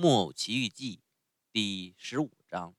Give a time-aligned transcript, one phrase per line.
[0.00, 1.02] 木偶奇遇记
[1.50, 2.76] 第十五章。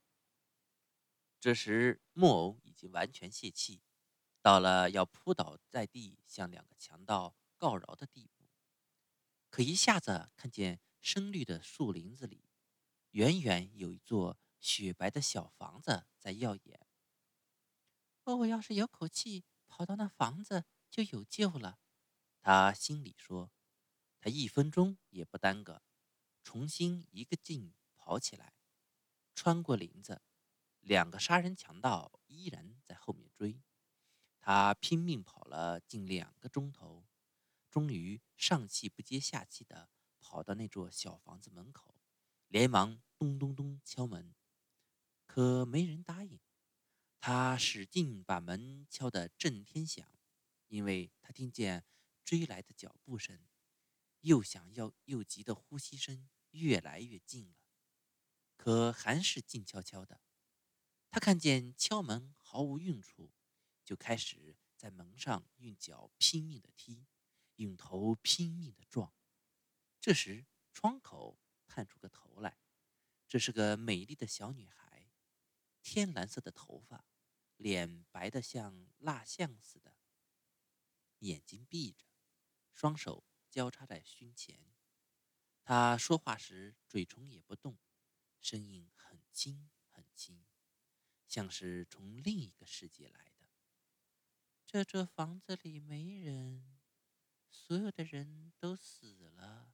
[1.38, 3.81] 这时，木偶已经完全泄气，
[4.42, 8.47] 到了要扑倒在地向两个强盗告饶的地步。
[9.50, 12.45] 可一下子看见深绿的树林子里，
[13.09, 16.88] 远远有一座雪白的小房子在耀眼。
[18.23, 21.79] 哦，我要是有口气，跑到那房子就有救了。
[22.39, 23.51] 他心里说。
[24.21, 25.81] 他一分钟也不耽搁，
[26.43, 28.54] 重新一个劲跑起来，
[29.36, 30.21] 穿过林子，
[30.79, 33.62] 两个杀人强盗依然在后面追。
[34.40, 37.05] 他拼命跑了近两个钟头，
[37.70, 41.95] 终于上气不接下气的跑到那座小房子门口，
[42.48, 44.34] 连忙咚咚咚敲门，
[45.28, 46.40] 可没人答应。
[47.20, 50.09] 他使劲把门敲得震天响，
[50.67, 51.86] 因为他听见
[52.23, 53.48] 追来的脚步声。
[54.22, 57.58] 又想要又急的呼吸声越来越近了，
[58.58, 60.22] 可还是静悄悄的。
[61.09, 63.31] 他看见敲门毫无用处，
[63.84, 67.08] 就开始在门上用脚拼命的踢，
[67.56, 69.14] 用头拼命的撞。
[70.02, 72.59] 这时窗口探出个头来，
[73.28, 75.12] 这是个美丽的小女孩，
[75.81, 77.06] 天蓝色的头发，
[77.58, 79.95] 脸白的像蜡像似的，
[81.20, 82.06] 眼睛闭着，
[82.73, 83.28] 双手。
[83.50, 84.59] 交叉在胸前，
[85.64, 87.78] 他说话时嘴唇也不动，
[88.39, 90.45] 声音很轻很轻，
[91.28, 93.47] 像是从另一个世界来的。
[94.66, 96.80] 这座房子里没人，
[97.50, 99.73] 所有的人都死了。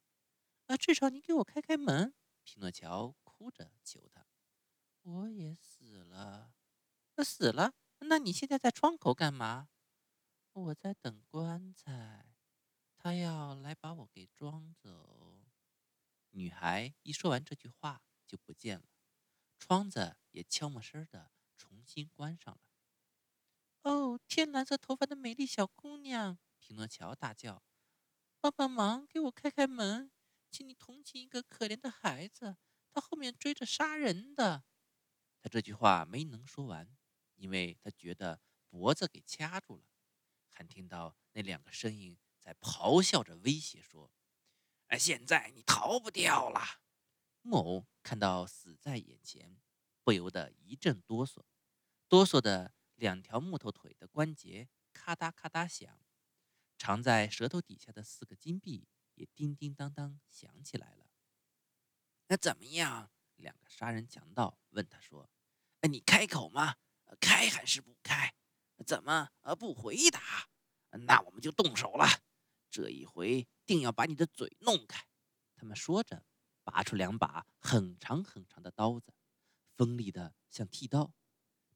[0.68, 2.14] 啊，至少你给我开开门！
[2.44, 4.26] 匹诺乔哭着求他。
[5.02, 6.56] 我也死了。
[7.24, 7.74] 死了？
[8.00, 9.70] 那你现在在窗口干嘛？
[10.54, 12.25] 我在等棺材。
[13.06, 15.40] 他要来把我给装走。
[16.32, 18.88] 女孩一说完这句话就不见了，
[19.60, 22.62] 窗子也悄没声的重新关上了。
[23.84, 26.40] 哦，天蓝色头发的美丽小姑娘！
[26.58, 27.62] 匹诺乔大叫
[28.42, 30.12] ：“帮帮忙，给我开开门，
[30.50, 32.58] 请你同情一个可怜的孩子，
[32.90, 34.64] 他后面追着杀人的。”
[35.44, 36.98] 他这句话没能说完，
[37.36, 39.84] 因为他觉得脖子给掐住了，
[40.50, 42.18] 还听到那两个声音。
[42.46, 44.14] 在咆哮着威胁说
[44.90, 46.62] ：“哎，现在你逃不掉了！”
[47.42, 49.60] 木偶看到死在眼前，
[50.04, 51.44] 不由得一阵哆嗦，
[52.08, 56.00] 哆嗦的两条木头腿的关节咔嗒咔嗒响，
[56.78, 61.08] 藏在舌头底下的四个金币也叮叮当当响起来了。
[62.28, 63.12] 那怎么样？
[63.38, 65.32] 两个杀人强盗问他说
[65.82, 66.76] ：“哎，你开口吗？
[67.20, 68.36] 开还是不开？
[68.86, 70.48] 怎么呃不回答？
[70.92, 72.06] 那我们就动手了。”
[72.76, 75.08] 这一回定要把你的嘴弄开！
[75.56, 76.26] 他们说着，
[76.62, 79.14] 拔出两把很长很长的刀子，
[79.78, 81.14] 锋利的像剃刀，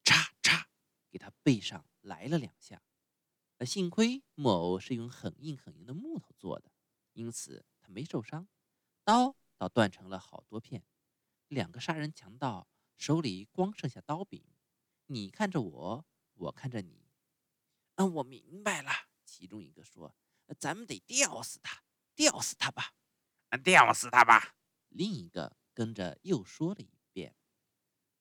[0.03, 0.65] 嚓嚓，
[1.09, 2.83] 给他背上来了两下。
[3.65, 6.69] 幸亏木偶是用很硬很硬的木头做的，
[7.13, 8.49] 因此他没受伤，
[9.05, 10.85] 刀倒断成了好多片。
[11.47, 12.67] 两个杀人强盗
[12.97, 14.43] 手里光剩下刀柄，
[15.05, 17.07] 你看着我，我看着你。
[17.95, 18.91] 嗯，我明白了。
[19.23, 20.13] 其中一个说。
[20.55, 21.83] 咱们得吊死他，
[22.15, 22.93] 吊死他吧，
[23.63, 24.55] 吊死他吧！
[24.89, 27.35] 另一个跟着又说了一遍。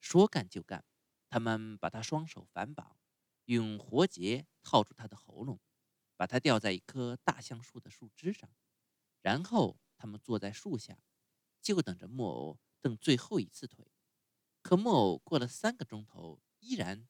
[0.00, 0.84] 说干就干，
[1.28, 2.98] 他们把他双手反绑，
[3.46, 5.60] 用活结套住他的喉咙，
[6.16, 8.50] 把他吊在一棵大橡树的树枝上，
[9.22, 10.98] 然后他们坐在树下，
[11.60, 13.90] 就等着木偶蹬最后一次腿。
[14.62, 17.08] 可木偶过了三个钟头，依然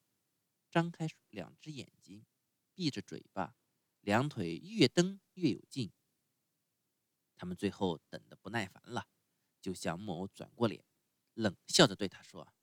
[0.71, 2.25] 张开两只眼睛，
[2.75, 3.56] 闭着嘴巴。
[4.08, 5.92] 两腿越蹬越有劲，
[7.36, 9.06] 他们最后等得不耐烦了，
[9.60, 10.82] 就向木偶转过脸，
[11.34, 12.54] 冷笑着对他说：“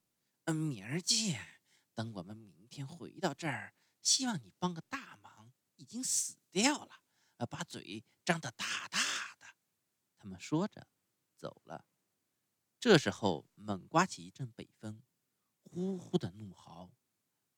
[0.46, 1.62] 嗯，明儿见。
[1.94, 5.52] 等我们明天回到这儿，希望你帮个大忙。
[5.76, 7.00] 已经死掉了，
[7.36, 8.98] 呃，把嘴张得大大
[9.38, 9.46] 的。”
[10.18, 10.88] 他们说着
[11.36, 11.86] 走了。
[12.80, 15.00] 这时候猛刮起一阵北风，
[15.62, 16.90] 呼呼的怒嚎，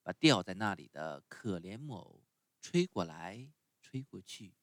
[0.03, 2.23] 把吊在那里的可怜木偶
[2.61, 3.51] 吹过来。
[3.89, 4.55] 吹过去，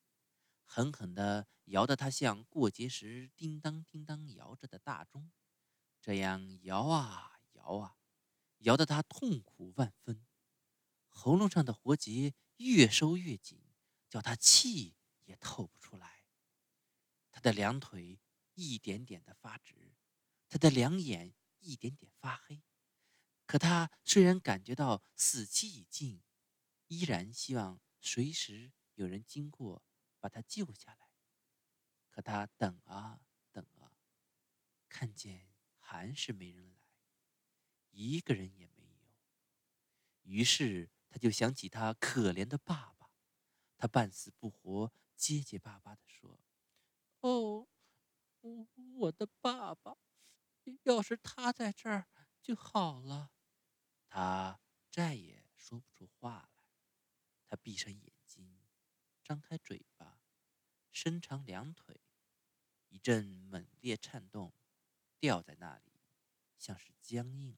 [0.66, 5.32] 狠狠地摇得他像过节时叮当叮当摇着的大钟，
[6.00, 7.98] 这样摇啊摇啊，
[8.60, 10.28] 摇得他痛苦万分，
[11.08, 13.60] 喉咙上的活结越收越紧，
[14.08, 16.26] 叫他气也透不出来。
[17.32, 18.20] 他的两腿
[18.54, 19.96] 一点点的发直，
[20.48, 22.62] 他的两眼一点点发黑。
[23.48, 26.22] 可他虽然感觉到死期已近，
[26.86, 28.72] 依然希望随时。
[28.96, 29.84] 有人经过，
[30.20, 31.10] 把他救下来。
[32.10, 33.22] 可他等啊
[33.52, 33.92] 等啊，
[34.90, 35.48] 看见
[35.78, 36.80] 还是没人来，
[37.92, 39.14] 一个人也没有。
[40.24, 43.12] 于是他就想起他可怜的爸爸，
[43.78, 46.40] 他半死不活、结结巴巴地说
[47.20, 47.68] ：“哦，
[48.42, 49.98] 我我的爸爸，
[50.84, 52.08] 要是他在这儿
[52.42, 53.32] 就好了。”
[54.08, 56.64] 他再也说不出话来。
[57.48, 58.15] 他闭上眼，
[59.26, 60.20] 张开嘴巴，
[60.92, 62.00] 伸长两腿，
[62.90, 64.54] 一阵猛烈颤动，
[65.20, 66.00] 吊在那里，
[66.60, 67.58] 像是僵硬。